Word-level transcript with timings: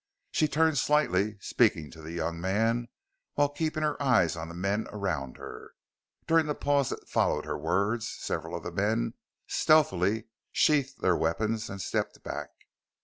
She 0.31 0.47
turned 0.47 0.79
slightly, 0.79 1.37
speaking 1.41 1.91
to 1.91 2.01
the 2.01 2.11
young 2.11 2.41
man 2.41 2.87
while 3.35 3.49
keeping 3.49 3.83
her 3.83 4.01
eyes 4.01 4.35
on 4.35 4.49
the 4.49 4.55
men 4.55 4.87
around 4.89 5.37
her. 5.37 5.75
During 6.25 6.47
the 6.47 6.55
pause 6.55 6.89
that 6.89 7.07
followed 7.07 7.45
her 7.45 7.55
words 7.55 8.09
several 8.09 8.55
of 8.57 8.63
the 8.63 8.71
men 8.71 9.13
stealthily 9.45 10.25
sheathed 10.51 11.01
their 11.01 11.15
weapons 11.15 11.69
and 11.69 11.79
stepped 11.79 12.23
back. 12.23 12.49